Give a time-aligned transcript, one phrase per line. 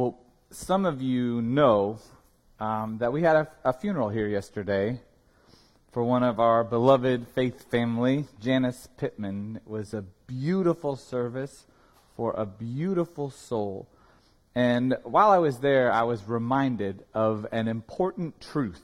[0.00, 0.18] Well,
[0.50, 2.00] some of you know
[2.58, 5.00] um, that we had a, a, funeral here yesterday
[5.92, 9.60] for one of our beloved faith family, Janice Pittman.
[9.64, 11.66] It was a beautiful service
[12.16, 13.88] for a beautiful soul.
[14.56, 18.82] And while I was there, I was reminded of an important truth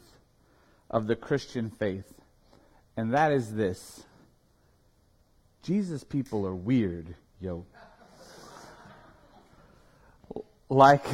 [0.89, 2.15] of the Christian faith,
[2.97, 4.05] and that is this
[5.65, 7.67] Jesus people are weird, yo
[10.71, 11.05] like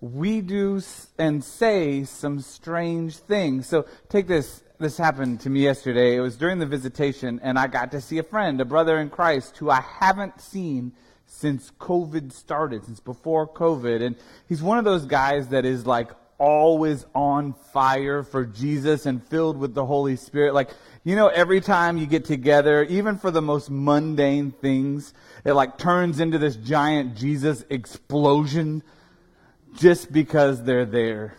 [0.00, 0.80] we do
[1.18, 3.66] and say some strange things.
[3.68, 4.62] So take this.
[4.78, 6.16] This happened to me yesterday.
[6.16, 9.10] It was during the visitation, and I got to see a friend, a brother in
[9.10, 10.92] Christ, who I haven't seen
[11.24, 14.02] since COVID started, since before COVID.
[14.02, 14.16] And
[14.48, 19.56] he's one of those guys that is like always on fire for Jesus and filled
[19.56, 20.54] with the Holy Spirit.
[20.54, 20.70] Like,
[21.04, 25.14] you know, every time you get together, even for the most mundane things,
[25.44, 28.82] it like turns into this giant Jesus explosion
[29.74, 31.36] just because they're there.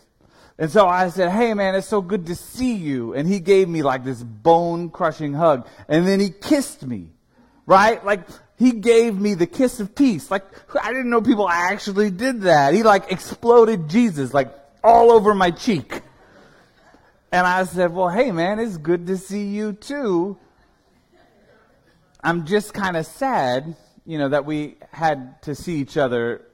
[0.57, 3.13] And so I said, Hey man, it's so good to see you.
[3.13, 5.67] And he gave me like this bone crushing hug.
[5.87, 7.09] And then he kissed me.
[7.65, 8.03] Right?
[8.03, 10.29] Like, he gave me the kiss of peace.
[10.29, 10.43] Like,
[10.81, 12.73] I didn't know people actually did that.
[12.73, 16.01] He like exploded Jesus, like all over my cheek.
[17.31, 20.37] And I said, Well, hey man, it's good to see you too.
[22.23, 26.45] I'm just kind of sad, you know, that we had to see each other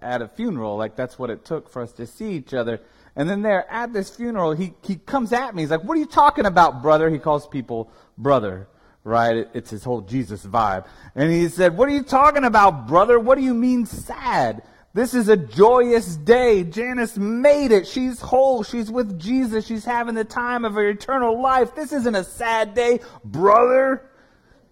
[0.00, 0.76] at a funeral.
[0.76, 2.80] Like that's what it took for us to see each other.
[3.14, 5.62] And then there at this funeral, he, he comes at me.
[5.62, 7.10] He's like, What are you talking about, brother?
[7.10, 8.68] He calls people brother,
[9.04, 9.48] right?
[9.54, 10.86] It's his whole Jesus vibe.
[11.14, 13.18] And he said, What are you talking about, brother?
[13.18, 14.62] What do you mean sad?
[14.94, 16.64] This is a joyous day.
[16.64, 17.86] Janice made it.
[17.86, 18.62] She's whole.
[18.62, 19.66] She's with Jesus.
[19.66, 21.74] She's having the time of her eternal life.
[21.74, 24.06] This isn't a sad day, brother.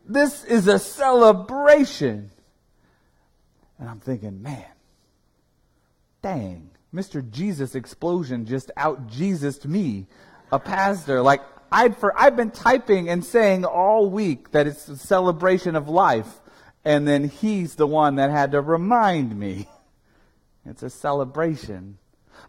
[0.07, 2.31] This is a celebration.
[3.79, 4.67] And I'm thinking, man,
[6.23, 7.29] dang, Mr.
[7.29, 10.07] Jesus explosion just out Jesus me,
[10.53, 11.23] a pastor.
[11.23, 15.89] Like I'd for I've been typing and saying all week that it's a celebration of
[15.89, 16.41] life,
[16.85, 19.69] and then he's the one that had to remind me.
[20.67, 21.99] It's a celebration.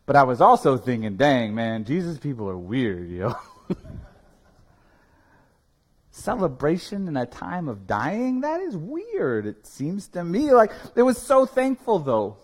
[0.05, 3.35] But I was also thinking, dang, man, Jesus people are weird, yo.
[6.11, 8.41] Celebration in a time of dying?
[8.41, 10.51] That is weird, it seems to me.
[10.51, 12.37] Like, it was so thankful, though.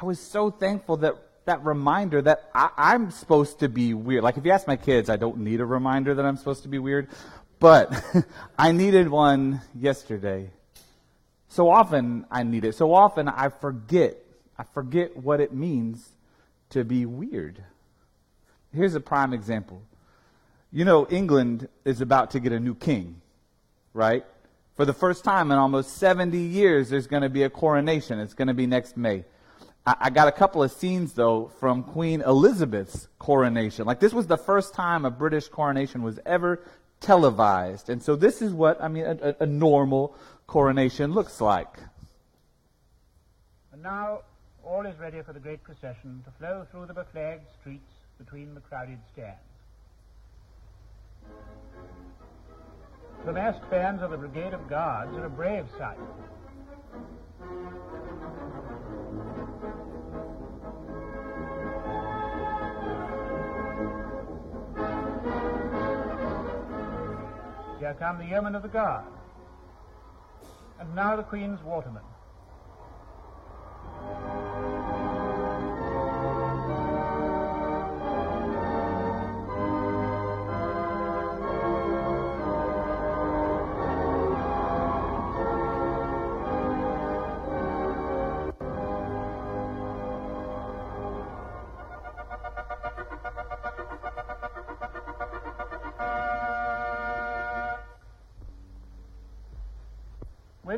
[0.00, 4.24] I was so thankful that that reminder that I, am supposed to be weird.
[4.24, 6.68] Like if you ask my kids, I don't need a reminder that I'm supposed to
[6.68, 7.08] be weird,
[7.60, 7.92] but
[8.58, 10.50] I needed one yesterday.
[11.48, 12.74] So often I need it.
[12.74, 14.16] So often I forget.
[14.58, 16.08] I forget what it means
[16.70, 17.62] to be weird.
[18.72, 19.82] Here's a prime example.
[20.72, 23.20] You know, England is about to get a new king,
[23.92, 24.24] right?
[24.76, 28.18] For the first time in almost 70 years, there's going to be a coronation.
[28.18, 29.24] It's going to be next May.
[29.86, 33.86] I, I got a couple of scenes, though, from Queen Elizabeth's coronation.
[33.86, 36.60] Like, this was the first time a British coronation was ever
[37.00, 37.90] televised.
[37.90, 41.76] And so, this is what, I mean, a, a normal coronation looks like.
[43.72, 44.20] And now,
[44.64, 48.60] all is ready for the great procession to flow through the beflagged streets between the
[48.60, 49.38] crowded stands.
[53.24, 55.98] The massed bands of the Brigade of Guards are a brave sight.
[67.84, 69.04] Here come the yeomen of the guard.
[70.80, 72.00] And now the Queen's watermen.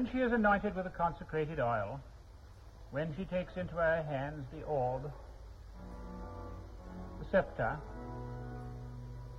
[0.07, 2.01] When she is anointed with the consecrated oil,
[2.93, 5.03] when she takes into her hands the orb,
[7.19, 7.77] the scepter,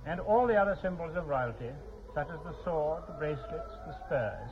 [0.04, 1.70] and all the other symbols of royalty,
[2.14, 4.50] such as the sword, the bracelets, the spurs,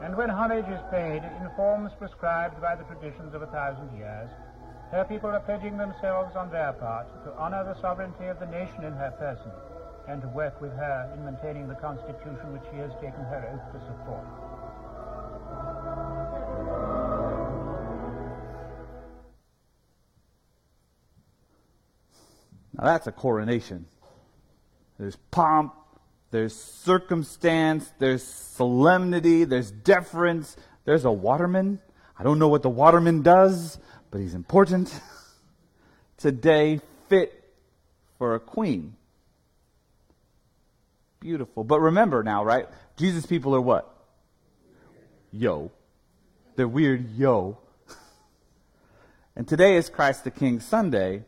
[0.00, 4.30] and when homage is paid in forms prescribed by the traditions of a thousand years,
[4.92, 8.84] her people are pledging themselves on their part to honor the sovereignty of the nation
[8.84, 9.50] in her person
[10.08, 13.72] and to work with her in maintaining the Constitution which she has taken her oath
[13.72, 14.24] to support.
[22.78, 23.86] Now that's a coronation.
[24.98, 25.74] There's pomp,
[26.30, 31.80] there's circumstance, there's solemnity, there's deference, there's a waterman.
[32.18, 33.78] I don't know what the waterman does,
[34.10, 34.98] but he's important.
[36.16, 37.44] Today, fit
[38.18, 38.96] for a queen.
[41.26, 41.64] Beautiful.
[41.64, 42.68] But remember now, right?
[42.96, 43.92] Jesus people are what?
[45.32, 45.72] Yo.
[46.54, 47.58] They're weird, yo.
[49.34, 51.24] And today is Christ the King Sunday.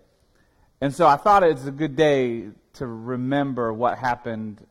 [0.81, 4.65] And so I thought it's a good day to remember what happened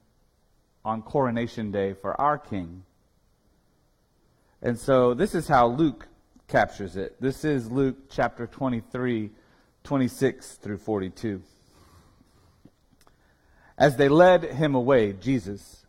[0.85, 2.83] on coronation day for our king.
[4.61, 6.07] And so this is how Luke
[6.47, 7.19] captures it.
[7.19, 9.31] This is Luke chapter 23,
[9.83, 11.41] 26 through 42.
[13.77, 15.85] As they led him away, Jesus,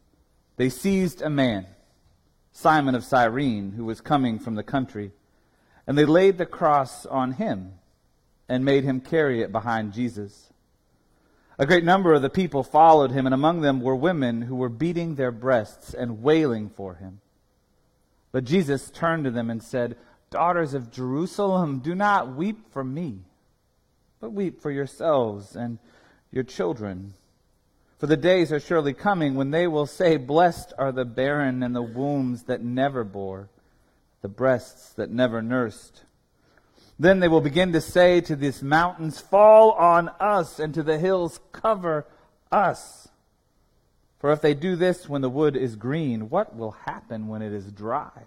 [0.56, 1.66] they seized a man,
[2.52, 5.12] Simon of Cyrene, who was coming from the country,
[5.86, 7.72] and they laid the cross on him
[8.48, 10.52] and made him carry it behind Jesus.
[11.58, 14.68] A great number of the people followed him, and among them were women who were
[14.68, 17.20] beating their breasts and wailing for him.
[18.32, 19.96] But Jesus turned to them and said,
[20.30, 23.20] Daughters of Jerusalem, do not weep for me,
[24.20, 25.78] but weep for yourselves and
[26.30, 27.14] your children.
[27.98, 31.74] For the days are surely coming when they will say, Blessed are the barren and
[31.74, 33.48] the wombs that never bore,
[34.22, 36.04] the breasts that never nursed.
[36.96, 40.98] Then they will begin to say to these mountains, Fall on us, and to the
[40.98, 42.06] hills, Cover
[42.52, 43.08] us.
[44.20, 47.52] For if they do this when the wood is green, what will happen when it
[47.52, 48.24] is dry?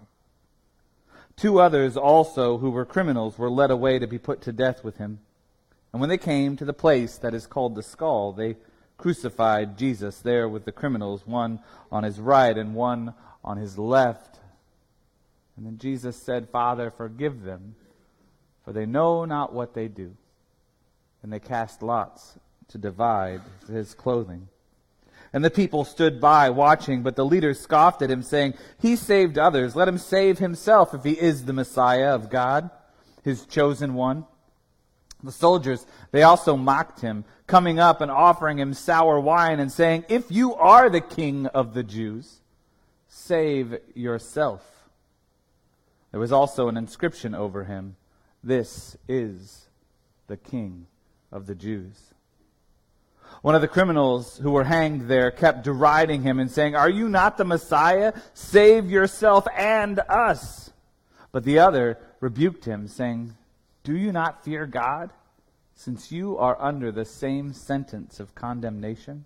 [1.36, 4.98] Two others also, who were criminals, were led away to be put to death with
[4.98, 5.20] him.
[5.92, 8.56] And when they came to the place that is called the skull, they
[9.02, 11.60] crucified Jesus there with the criminals, one
[11.90, 13.14] on his right and one
[13.44, 14.38] on his left.
[15.56, 17.74] And then Jesus said, Father, forgive them
[18.64, 20.14] for they know not what they do.
[21.22, 22.38] And they cast lots
[22.68, 24.48] to divide his clothing.
[25.32, 29.38] And the people stood by watching, but the leaders scoffed at him, saying, He saved
[29.38, 29.74] others.
[29.74, 32.70] Let him save himself if he is the Messiah of God,
[33.22, 34.26] his chosen one.
[35.22, 40.04] The soldiers, they also mocked him, coming up and offering him sour wine and saying,
[40.08, 42.40] If you are the king of the Jews,
[43.08, 44.68] save yourself.
[46.10, 47.96] There was also an inscription over him
[48.44, 49.68] this is
[50.26, 50.86] the King
[51.30, 51.96] of the Jews.
[53.40, 57.08] One of the criminals who were hanged there kept deriding him and saying, Are you
[57.08, 58.12] not the Messiah?
[58.34, 60.72] Save yourself and us.
[61.30, 63.34] But the other rebuked him, saying,
[63.84, 65.10] Do you not fear God,
[65.74, 69.24] since you are under the same sentence of condemnation?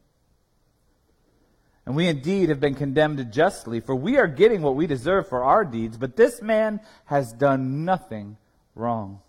[1.84, 5.44] And we indeed have been condemned justly, for we are getting what we deserve for
[5.44, 8.36] our deeds, but this man has done nothing
[8.74, 9.20] wrong.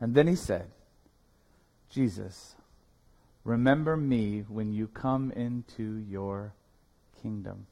[0.00, 0.70] And then he said,
[1.90, 2.54] Jesus,
[3.44, 6.54] remember me when you come into your
[7.20, 7.66] kingdom.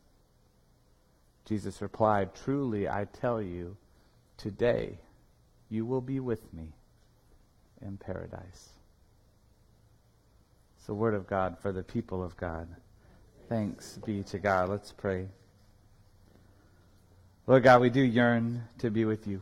[1.46, 3.76] Jesus replied, Truly I tell you,
[4.36, 4.98] today
[5.68, 6.72] you will be with me
[7.82, 8.70] in paradise.
[10.76, 12.68] It's the word of God for the people of God.
[13.48, 14.68] Thanks be to God.
[14.68, 15.28] Let's pray.
[17.46, 19.40] Lord God, we do yearn to be with you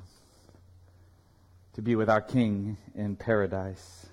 [1.75, 4.07] to be with our King in paradise.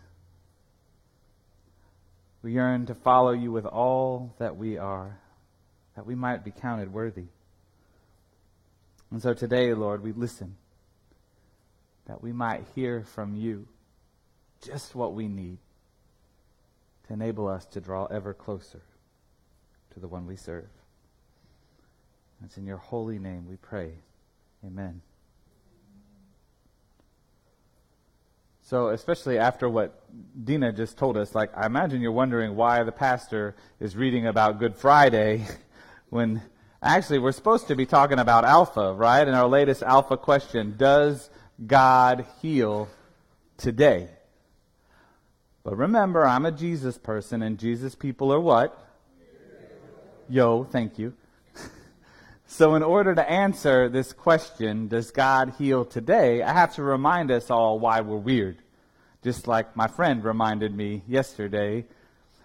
[2.41, 5.19] We yearn to follow you with all that we are,
[5.95, 7.25] that we might be counted worthy.
[9.11, 10.55] And so today, Lord, we listen,
[12.05, 13.67] that we might hear from you
[14.61, 15.57] just what we need
[17.07, 18.81] to enable us to draw ever closer
[19.93, 20.69] to the one we serve.
[22.43, 23.91] It's in your holy name we pray.
[24.65, 25.01] Amen.
[28.63, 30.01] So, especially after what
[30.45, 34.59] Dina just told us, like, I imagine you're wondering why the pastor is reading about
[34.59, 35.45] Good Friday
[36.09, 36.41] when
[36.81, 39.27] actually we're supposed to be talking about Alpha, right?
[39.27, 41.29] In our latest Alpha question Does
[41.65, 42.89] God heal
[43.57, 44.09] today?
[45.63, 48.77] But remember, I'm a Jesus person, and Jesus people are what?
[50.29, 51.13] Yo, thank you.
[52.47, 56.43] So, in order to answer this question, does God heal today?
[56.43, 58.57] I have to remind us all why we're weird.
[59.23, 61.85] Just like my friend reminded me yesterday.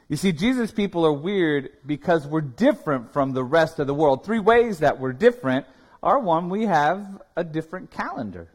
[0.08, 4.24] You see, Jesus people are weird because we're different from the rest of the world.
[4.24, 5.66] Three ways that we're different
[6.04, 8.48] are one, we have a different calendar.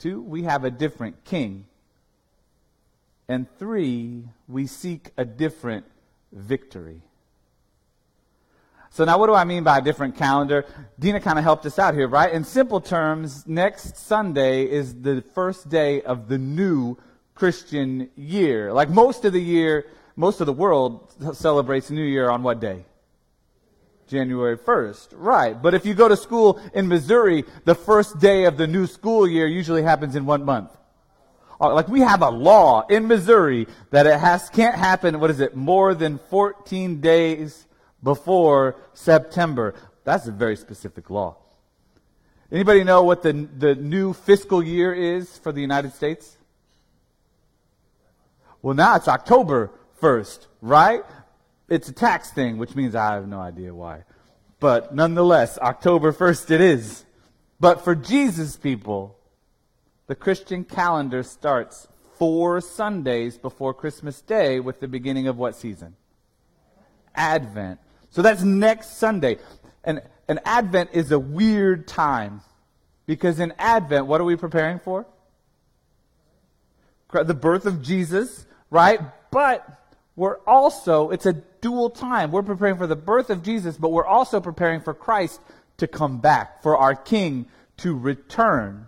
[0.00, 1.66] Two, we have a different king.
[3.28, 5.84] And three, we seek a different
[6.32, 7.02] victory.
[8.92, 10.64] So now what do I mean by a different calendar?
[10.98, 12.32] Dina kind of helped us out here, right?
[12.32, 16.96] In simple terms, next Sunday is the first day of the new
[17.34, 18.72] Christian year.
[18.72, 22.84] Like most of the year, most of the world celebrates New Year on what day?
[24.10, 25.08] January 1st.
[25.12, 25.60] Right.
[25.60, 29.26] But if you go to school in Missouri, the first day of the new school
[29.26, 30.76] year usually happens in one month.
[31.60, 35.40] Uh, like we have a law in Missouri that it has, can't happen, what is
[35.40, 37.66] it, more than 14 days
[38.02, 39.74] before September.
[40.04, 41.36] That's a very specific law.
[42.50, 46.36] Anybody know what the, the new fiscal year is for the United States?
[48.62, 49.70] Well, now it's October
[50.02, 51.02] 1st, right?
[51.70, 54.02] It's a tax thing, which means I have no idea why.
[54.58, 57.04] But nonetheless, October 1st it is.
[57.60, 59.16] But for Jesus people,
[60.08, 61.86] the Christian calendar starts
[62.18, 65.94] four Sundays before Christmas Day with the beginning of what season?
[67.14, 67.78] Advent.
[68.10, 69.38] So that's next Sunday.
[69.84, 72.42] And, and Advent is a weird time
[73.06, 75.06] because in Advent, what are we preparing for?
[77.12, 79.00] The birth of Jesus, right?
[79.30, 79.79] But
[80.16, 82.32] we're also, it's a dual time.
[82.32, 85.40] We're preparing for the birth of Jesus, but we're also preparing for Christ
[85.78, 87.46] to come back, for our King
[87.78, 88.86] to return.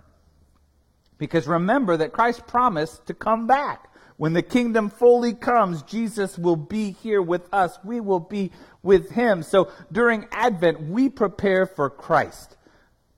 [1.19, 3.89] Because remember that Christ promised to come back.
[4.17, 7.79] When the kingdom fully comes, Jesus will be here with us.
[7.83, 8.53] We will be
[8.83, 9.43] with him.
[9.43, 12.57] So during Advent, we prepare for Christ.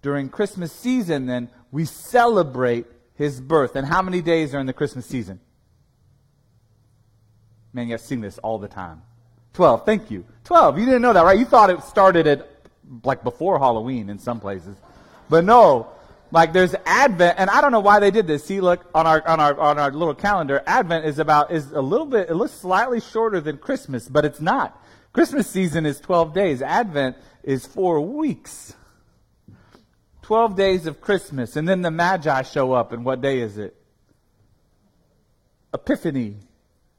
[0.03, 3.75] During Christmas season, then, we celebrate his birth.
[3.75, 5.41] And how many days are in the Christmas season?
[7.75, 9.03] Man, you have sing this all the time.
[9.53, 10.25] 12, thank you.
[10.45, 11.39] 12, you didn't know that, right?
[11.39, 12.49] You thought it started at,
[13.05, 14.77] like, before Halloween in some places.
[15.29, 15.89] But no,
[16.35, 18.45] like there's Advent, and I don't know why they did this.
[18.45, 20.63] See, look on our on our on our little calendar.
[20.67, 22.29] Advent is about is a little bit.
[22.29, 24.83] It looks slightly shorter than Christmas, but it's not.
[25.13, 26.61] Christmas season is 12 days.
[26.61, 28.75] Advent is four weeks.
[30.23, 33.77] 12 days of Christmas, and then the Magi show up, and what day is it?
[35.73, 36.39] Epiphany.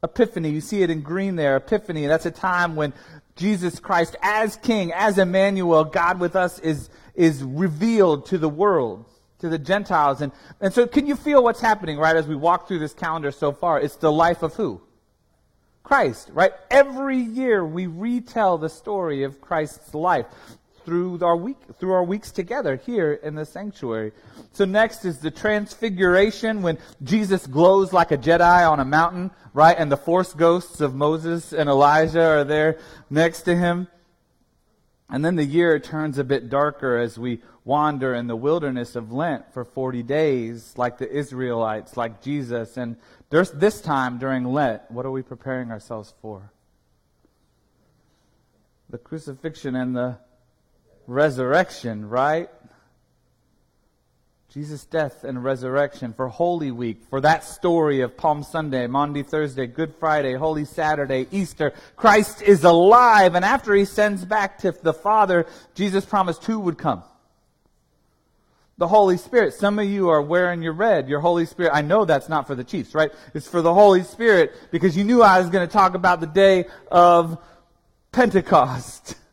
[0.06, 0.50] Epiphany.
[0.50, 1.58] You see it in green there.
[1.58, 2.08] Epiphany.
[2.08, 2.94] That's a time when
[3.36, 9.06] Jesus Christ, as King, as Emmanuel, God with us, is, is revealed to the world
[9.40, 10.22] to the Gentiles.
[10.22, 10.32] And,
[10.62, 13.52] and so can you feel what's happening, right, as we walk through this calendar so
[13.52, 13.80] far?
[13.80, 14.82] It's the life of who?
[15.84, 16.52] Christ, right?
[16.72, 20.26] Every year we retell the story of Christ's life
[20.86, 24.12] through our week through our weeks together here in the sanctuary.
[24.54, 29.75] So next is the transfiguration when Jesus glows like a Jedi on a mountain, right?
[29.77, 33.88] And the force ghosts of Moses and Elijah are there next to him.
[35.10, 39.12] And then the year turns a bit darker as we wander in the wilderness of
[39.12, 42.77] Lent for 40 days, like the Israelites, like Jesus.
[42.77, 42.98] And
[43.30, 46.51] this time during Lent, what are we preparing ourselves for?
[48.89, 50.18] The crucifixion and the
[51.08, 52.50] resurrection, right?
[54.56, 59.68] Jesus' death and resurrection, for Holy Week, for that story of Palm Sunday, Maundy Thursday,
[59.68, 61.74] Good Friday, Holy Saturday, Easter.
[61.98, 66.78] Christ is alive, and after he sends back to the Father, Jesus promised who would
[66.78, 67.04] come?
[68.78, 69.56] The Holy Spirit.
[69.56, 71.74] Some of you are wearing your red, your Holy Spirit.
[71.76, 73.12] I know that's not for the Chiefs, right?
[73.34, 76.28] It's for the Holy Spirit because you knew I was going to talk about the
[76.28, 77.38] day of
[78.14, 79.16] Pentecost.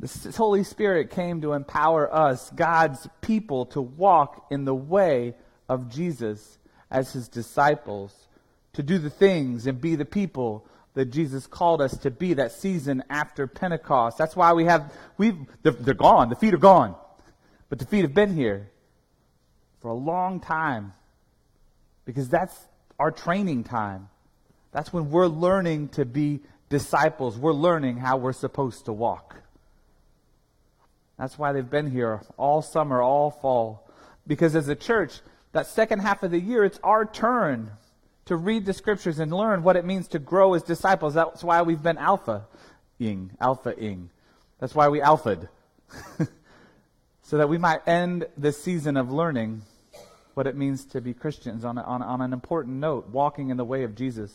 [0.00, 5.34] The Holy Spirit came to empower us, God's people, to walk in the way
[5.68, 6.58] of Jesus
[6.90, 8.28] as his disciples,
[8.72, 12.52] to do the things and be the people that Jesus called us to be that
[12.52, 14.16] season after Pentecost.
[14.16, 16.30] That's why we have, we they're, they're gone.
[16.30, 16.96] The feet are gone.
[17.68, 18.70] But the feet have been here
[19.82, 20.94] for a long time
[22.06, 22.58] because that's
[22.98, 24.08] our training time.
[24.72, 26.40] That's when we're learning to be
[26.70, 27.36] disciples.
[27.36, 29.36] We're learning how we're supposed to walk.
[31.20, 33.86] That's why they've been here all summer, all fall.
[34.26, 35.20] Because as a church,
[35.52, 37.72] that second half of the year, it's our turn
[38.24, 41.12] to read the scriptures and learn what it means to grow as disciples.
[41.12, 44.08] That's why we've been alpha-ing, alpha-ing.
[44.60, 45.50] That's why we alphaed.
[47.22, 49.60] so that we might end this season of learning
[50.32, 53.64] what it means to be Christians on, on, on an important note, walking in the
[53.64, 54.32] way of Jesus.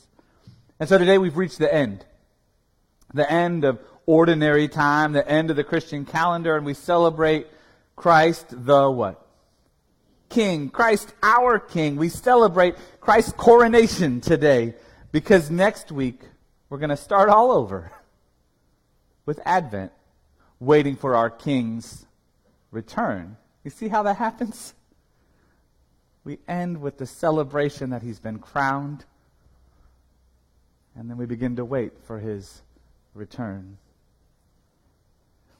[0.80, 2.06] And so today we've reached the end.
[3.12, 7.48] The end of ordinary time, the end of the Christian calendar, and we celebrate
[7.96, 9.26] Christ the what?
[10.30, 10.70] King.
[10.70, 11.96] Christ our King.
[11.96, 14.76] We celebrate Christ's coronation today
[15.12, 16.22] because next week
[16.70, 17.92] we're going to start all over
[19.26, 19.92] with Advent,
[20.60, 22.06] waiting for our King's
[22.72, 23.38] return.
[23.64, 24.74] You see how that happens?
[26.24, 29.06] We end with the celebration that he's been crowned,
[30.96, 32.64] and then we begin to wait for his
[33.14, 33.78] return.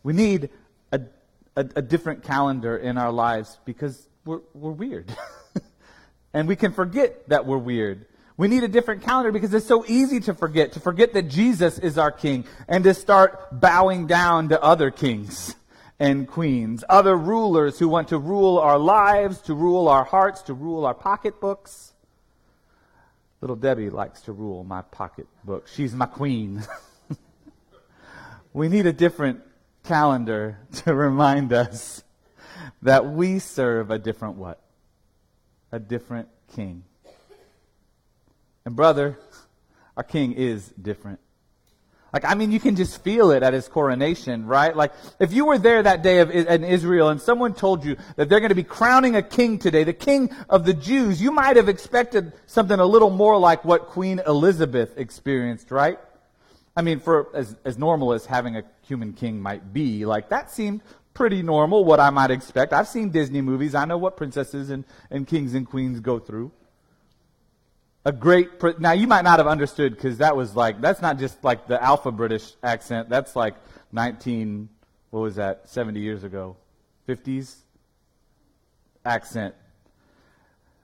[0.06, 0.52] We need
[0.92, 1.02] a,
[1.56, 5.12] a, a different calendar in our lives because we're, we're weird.
[6.34, 8.06] and we can forget that we're weird.
[8.38, 11.80] We need a different calendar because it's so easy to forget, to forget that Jesus
[11.80, 15.56] is our king and to start bowing down to other kings
[16.00, 20.54] and queens, other rulers who want to rule our lives, to rule our hearts, to
[20.54, 21.94] rule our pocketbooks.
[23.42, 25.68] Little Debbie likes to rule my pocketbook.
[25.68, 26.64] She's my queen.
[28.54, 29.42] we need a different
[29.86, 32.04] calendar to remind us
[32.82, 34.62] that we serve a different what?
[35.72, 36.84] A different king.
[38.66, 39.18] And brother,
[39.96, 41.20] our king is different.
[42.16, 44.74] Like, I mean, you can just feel it at his coronation, right?
[44.74, 48.30] Like, if you were there that day of, in Israel and someone told you that
[48.30, 51.58] they're going to be crowning a king today, the king of the Jews, you might
[51.58, 56.00] have expected something a little more like what Queen Elizabeth experienced, right?
[56.74, 60.52] I mean, for as, as normal as having a human king might be, like, that
[60.52, 60.82] seemed
[61.14, 62.74] pretty normal, what I might expect.
[62.74, 63.76] I've seen Disney movies.
[63.76, 66.52] I know what princesses and, and kings and queens go through
[68.06, 68.50] a great.
[68.80, 71.84] Now you might not have understood because that was like that's not just like the
[71.84, 73.10] Alpha British accent.
[73.10, 73.56] That's like
[73.92, 74.70] 19.
[75.10, 75.68] What was that?
[75.70, 76.56] 70 years ago,
[77.08, 77.56] 50s
[79.04, 79.56] accent.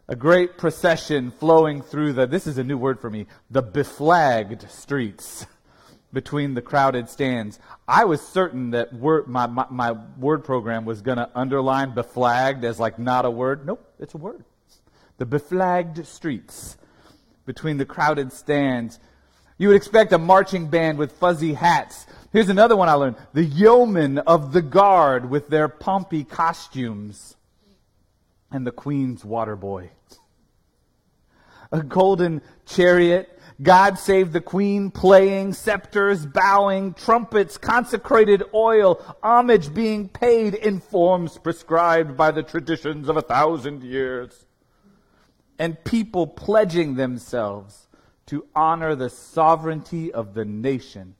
[0.08, 2.25] A great procession flowing through the.
[2.25, 3.27] This is a new word for me.
[3.51, 5.46] The beflagged streets.
[6.13, 11.01] Between the crowded stands, I was certain that word, my, my, my word program was
[11.01, 13.65] going to underline beflagged as like not a word.
[13.65, 14.44] Nope, it's a word.
[15.20, 16.77] The beflagged streets
[17.46, 19.00] between the crowded stands.
[19.58, 22.06] You would expect a marching band with fuzzy hats.
[22.34, 23.18] Here's another one I learned.
[23.34, 27.36] The yeomen of the guard with their pompy costumes.
[28.51, 29.91] And the queen's water boy.
[31.72, 33.39] A golden chariot.
[33.62, 41.38] God save the queen playing, scepters bowing, trumpets, consecrated oil, homage being paid in forms
[41.38, 44.46] prescribed by the traditions of a thousand years
[45.60, 47.88] and people pledging themselves
[48.25, 51.13] to honor the sovereignty of the nation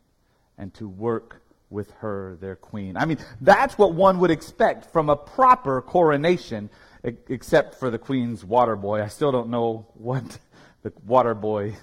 [0.58, 2.98] and to work with her, their queen.
[2.98, 6.70] I mean, that's what one would expect from a proper coronation,
[7.04, 9.04] except for the queen's water boy.
[9.04, 10.40] I still don't know what
[10.82, 11.76] the water boy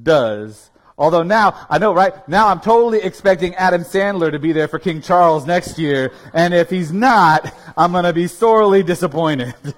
[0.00, 0.70] does.
[0.98, 2.26] Although now, I know, right?
[2.28, 6.12] Now I'm totally expecting Adam Sandler to be there for King Charles next year.
[6.32, 9.54] And if he's not, I'm going to be sorely disappointed.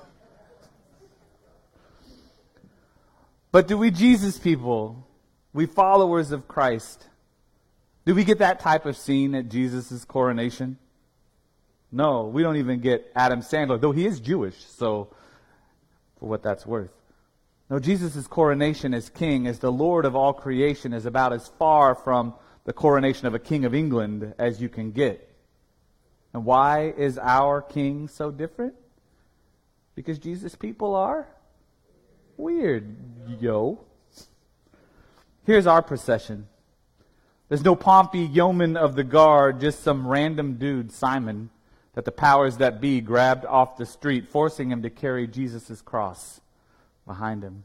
[3.55, 5.07] But do we Jesus people,
[5.53, 7.07] we followers of Christ,
[8.05, 10.77] do we get that type of scene at Jesus' coronation?
[11.93, 15.15] No, we don't even get Adam Sandler, though he is Jewish, so
[16.19, 16.91] for what that's worth.
[17.75, 21.97] No, Jesus' coronation as king, as the Lord of all creation, is about as far
[21.97, 25.29] from the coronation of a king of England as you can get.
[26.33, 28.75] And why is our king so different?
[29.97, 31.27] Because Jesus' people are
[32.37, 32.95] Weird,
[33.41, 33.81] yo.
[35.45, 36.47] Here's our procession.
[37.49, 41.51] There's no Pompey yeoman of the guard, just some random dude, Simon,
[41.95, 46.41] that the powers that be grabbed off the street, forcing him to carry Jesus' cross
[47.07, 47.65] behind him.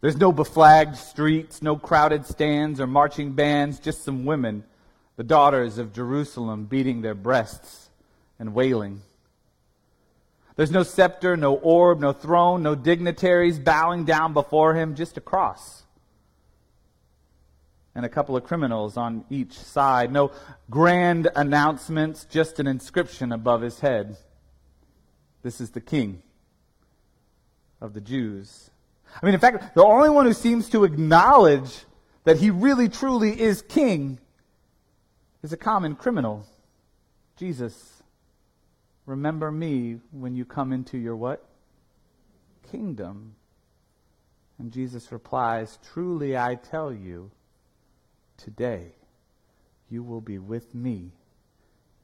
[0.00, 4.64] There's no beflagged streets, no crowded stands or marching bands, just some women,
[5.16, 7.88] the daughters of Jerusalem, beating their breasts
[8.38, 9.02] and wailing.
[10.56, 15.20] There's no scepter, no orb, no throne, no dignitaries bowing down before him, just a
[15.20, 15.84] cross.
[17.94, 20.10] And a couple of criminals on each side.
[20.10, 20.32] No
[20.68, 24.16] grand announcements, just an inscription above his head.
[25.42, 26.22] This is the king
[27.82, 28.70] of the Jews.
[29.20, 31.84] I mean, in fact, the only one who seems to acknowledge
[32.24, 34.18] that he really truly is king
[35.42, 36.46] is a common criminal,
[37.36, 38.02] Jesus.
[39.04, 41.44] Remember me when you come into your what?
[42.70, 43.34] Kingdom.
[44.58, 47.32] And Jesus replies, Truly I tell you,
[48.36, 48.92] today
[49.90, 51.10] you will be with me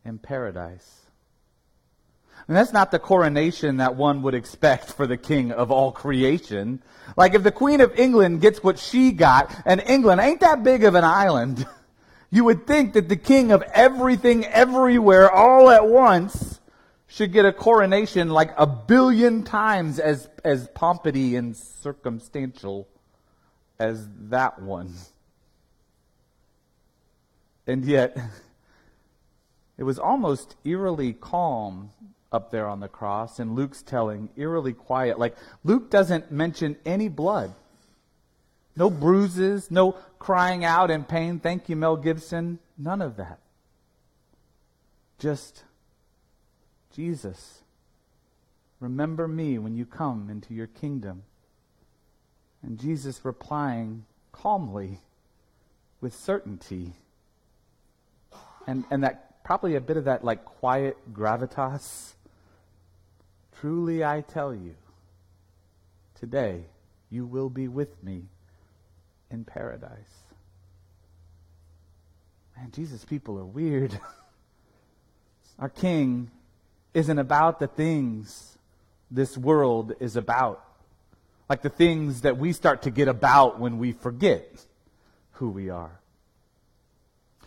[0.05, 1.08] in paradise.
[2.47, 6.83] And that's not the coronation that one would expect for the king of all creation.
[7.17, 10.85] Like if the Queen of England gets what she got, and England ain't that big
[10.85, 11.67] of an island,
[12.31, 16.61] you would think that the king of everything everywhere all at once
[17.07, 22.87] should get a coronation like a billion times as, as pompity and circumstantial
[23.79, 24.95] as that one.
[27.67, 28.17] And yet,
[29.79, 31.91] it was almost eerily calm
[32.31, 35.19] up there on the cross, and Luke's telling, eerily quiet.
[35.19, 37.55] Like, Luke doesn't mention any blood.
[38.77, 41.41] No bruises, no crying out in pain.
[41.41, 42.59] Thank you, Mel Gibson.
[42.77, 43.41] None of that.
[45.19, 45.65] Just
[46.95, 47.63] Jesus,
[48.81, 51.23] remember me when you come into your kingdom.
[52.63, 55.01] And Jesus replying calmly,
[56.01, 56.93] with certainty.
[58.67, 62.13] And, and that probably a bit of that like quiet gravitas.
[63.61, 64.75] Truly I tell you,
[66.21, 66.63] today
[67.11, 68.23] you will be with me
[69.31, 69.91] in paradise.
[72.57, 73.99] Man, Jesus, people are weird.
[75.59, 76.31] Our King
[76.95, 78.59] isn't about the things
[79.11, 80.65] this world is about.
[81.49, 84.65] Like the things that we start to get about when we forget
[85.33, 85.99] who we are.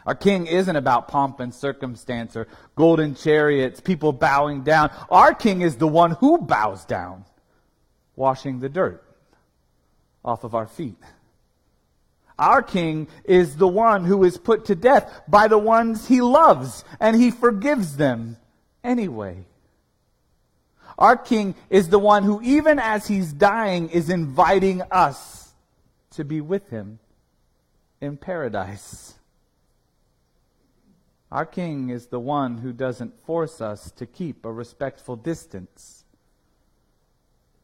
[0.06, 4.92] Our king isn't about pomp and circumstance or golden chariots, people bowing down.
[5.10, 7.26] Our king is the one who bows down,
[8.16, 9.04] washing the dirt
[10.26, 10.98] off of our feet.
[12.40, 16.84] Our king is the one who is put to death by the ones he loves,
[17.00, 18.38] and he forgives them
[18.84, 19.46] anyway.
[20.98, 25.54] Our king is the one who, even as he's dying, is inviting us
[26.12, 27.00] to be with him
[28.00, 29.14] in paradise.
[31.32, 36.04] Our king is the one who doesn't force us to keep a respectful distance.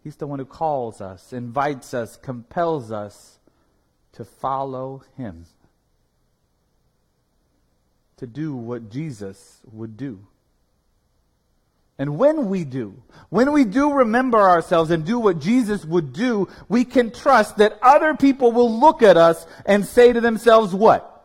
[0.04, 3.40] He's the one who calls us, invites us, compels us
[4.14, 5.46] to follow him,
[8.16, 10.26] to do what Jesus would do.
[12.00, 16.48] And when we do, when we do remember ourselves and do what Jesus would do,
[16.70, 21.17] we can trust that other people will look at us and say to themselves, what?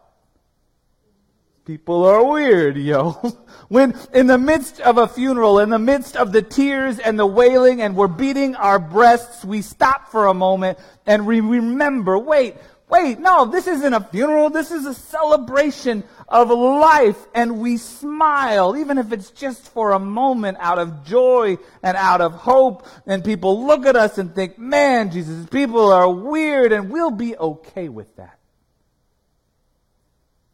[1.64, 3.12] People are weird, yo.
[3.68, 7.26] when in the midst of a funeral, in the midst of the tears and the
[7.26, 12.56] wailing and we're beating our breasts, we stop for a moment and we remember, wait,
[12.88, 14.50] wait, no, this isn't a funeral.
[14.50, 17.16] This is a celebration of life.
[17.32, 22.20] And we smile, even if it's just for a moment out of joy and out
[22.20, 22.86] of hope.
[23.06, 27.36] And people look at us and think, man, Jesus, people are weird and we'll be
[27.36, 28.38] okay with that.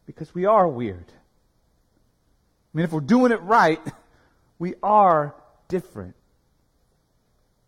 [0.09, 1.05] Because we are weird.
[1.07, 1.13] I
[2.73, 3.79] mean, if we're doing it right,
[4.59, 5.35] we are
[5.69, 6.15] different.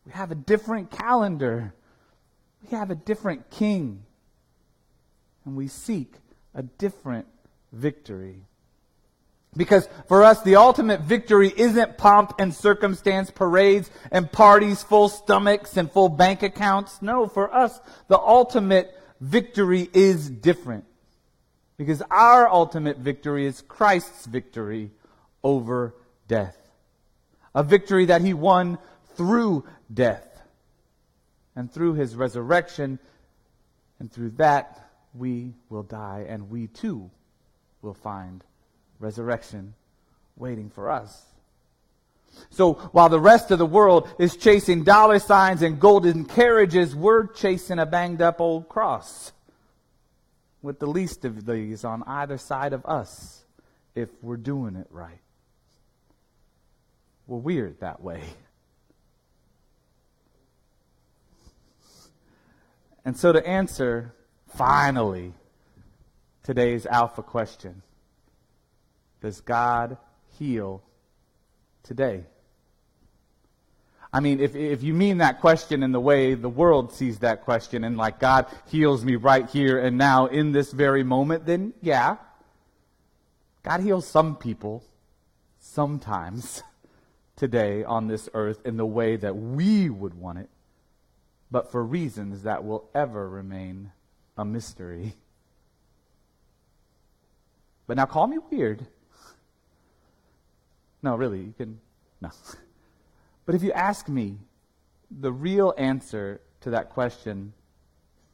[0.06, 1.74] We have a different calendar.
[2.62, 4.04] We have a different king
[5.44, 6.14] and we seek
[6.54, 7.26] a different
[7.72, 8.46] victory.
[9.54, 15.76] Because for us, the ultimate victory isn't pomp and circumstance, parades and parties, full stomachs
[15.76, 17.02] and full bank accounts.
[17.02, 20.86] No, for us, the ultimate victory is different.
[21.80, 24.90] Because our ultimate victory is Christ's victory
[25.42, 25.94] over
[26.28, 26.58] death.
[27.54, 28.76] A victory that he won
[29.14, 30.42] through death.
[31.56, 32.98] And through his resurrection,
[33.98, 37.10] and through that, we will die, and we too
[37.80, 38.44] will find
[38.98, 39.72] resurrection
[40.36, 41.24] waiting for us.
[42.50, 47.26] So while the rest of the world is chasing dollar signs and golden carriages, we're
[47.28, 49.32] chasing a banged up old cross
[50.62, 53.44] with the least of these on either side of us
[53.94, 55.20] if we're doing it right.
[57.26, 58.22] We're weird that way.
[63.04, 64.14] And so to answer
[64.56, 65.32] Finally,
[66.42, 67.82] today's alpha question
[69.20, 69.96] Does God
[70.38, 70.82] heal
[71.82, 72.24] today?
[74.12, 77.42] I mean, if, if you mean that question in the way the world sees that
[77.42, 81.72] question, and like God heals me right here and now in this very moment, then
[81.80, 82.16] yeah.
[83.62, 84.82] God heals some people
[85.60, 86.62] sometimes
[87.36, 90.48] today on this earth in the way that we would want it,
[91.50, 93.92] but for reasons that will ever remain
[94.36, 95.14] a mystery.
[97.86, 98.86] But now call me weird.
[101.02, 101.80] No, really, you can.
[102.20, 102.28] No.
[103.50, 104.38] But if you ask me
[105.10, 107.52] the real answer to that question,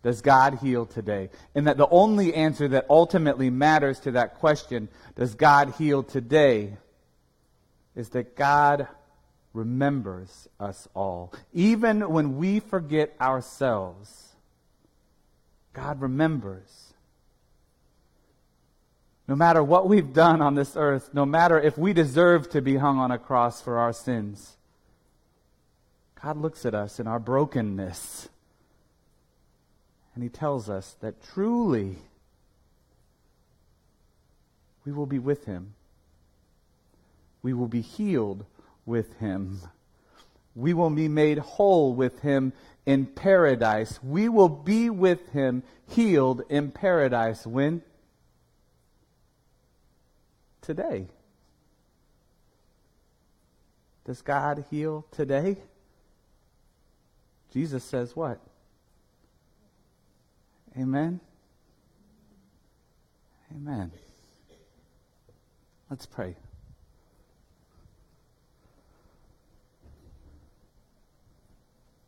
[0.02, 1.31] does God heal today?
[1.55, 6.76] And that the only answer that ultimately matters to that question, does God heal today,
[7.94, 8.88] is that God
[9.55, 11.33] remembers us all.
[11.55, 14.35] Even when we forget ourselves,
[15.72, 16.92] God remembers.
[19.26, 22.76] No matter what we've done on this earth, no matter if we deserve to be
[22.76, 24.56] hung on a cross for our sins,
[26.22, 28.29] God looks at us in our brokenness
[30.14, 31.96] and He tells us that truly
[34.85, 35.74] we will be with Him.
[37.42, 38.44] We will be healed
[38.85, 39.61] with Him.
[40.55, 42.52] We will be made whole with Him
[42.87, 43.98] in paradise.
[44.02, 47.44] We will be with him healed in paradise.
[47.44, 47.83] When?
[50.62, 51.09] Today.
[54.05, 55.57] Does God heal today?
[57.57, 58.38] Jesus says what?
[60.79, 61.21] Amen.
[63.51, 63.90] Amen.
[65.88, 66.37] Let's pray.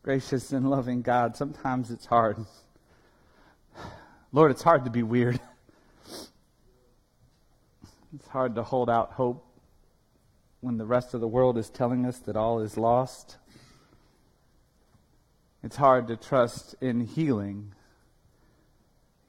[0.02, 2.44] Gracious and loving God, sometimes it's hard.
[4.34, 5.40] Lord, it's hard to be weird.
[8.14, 9.46] It's hard to hold out hope
[10.60, 13.38] when the rest of the world is telling us that all is lost.
[15.62, 17.72] It's hard to trust in healing,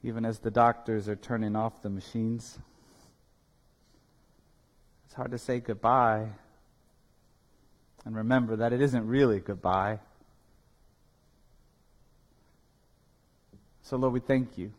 [0.02, 2.58] even as the doctors are turning off the machines.
[5.06, 6.28] It's hard to say goodbye
[8.04, 9.98] and remember that it isn't really goodbye.
[13.82, 14.72] So, Lord, we thank you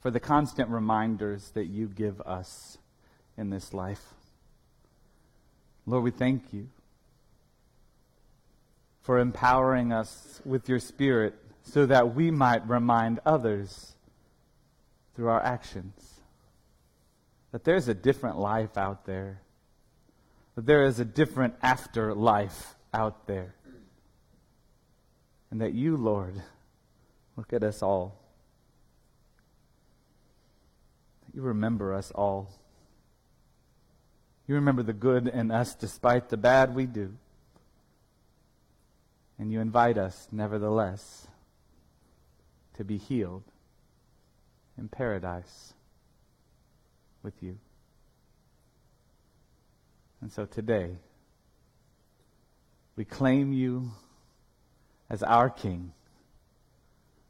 [0.00, 2.76] for the constant reminders that you give us
[3.36, 4.14] in this life.
[5.86, 6.68] Lord, we thank you
[9.04, 13.94] for empowering us with your Spirit so that we might remind others
[15.14, 16.10] through our actions
[17.52, 19.40] that there's a different life out there,
[20.56, 23.54] that there is a different afterlife out there,
[25.52, 26.42] and that you, Lord,
[27.36, 28.18] look at us all
[31.34, 32.48] You remember us all.
[34.46, 37.14] You remember the good in us despite the bad we do.
[39.44, 41.26] And you invite us, nevertheless,
[42.78, 43.42] to be healed
[44.78, 45.74] in paradise
[47.22, 47.58] with you.
[50.22, 50.96] And so today,
[52.96, 53.90] we claim you
[55.10, 55.92] as our King,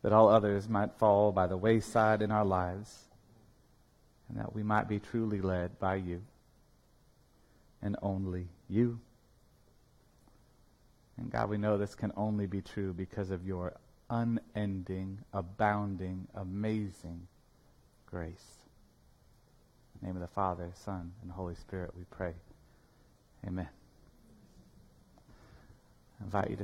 [0.02, 2.96] that all others might fall by the wayside in our lives
[4.28, 6.22] and that we might be truly led by you
[7.82, 9.00] and only you.
[11.16, 13.74] And God, we know this can only be true because of your
[14.10, 17.26] unending, abounding, amazing
[18.06, 18.58] grace.
[19.94, 22.34] In the name of the Father, Son, and Holy Spirit, we pray.
[23.46, 23.68] Amen.
[26.20, 26.62] I invite you to